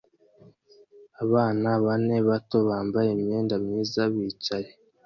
Abana 1.23 1.69
bane 1.85 2.17
bato 2.27 2.57
bambaye 2.69 3.09
imyenda 3.17 3.55
myiza 3.65 4.01
bicaye 4.13 4.69